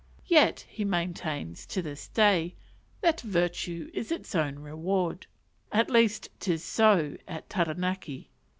[0.25, 2.55] Yet he maintains, to this day,
[3.01, 5.27] that "virtue is its own reward:"
[5.71, 8.31] "at least 'tis so at Taranaki."